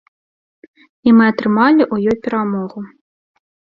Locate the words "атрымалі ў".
1.33-2.15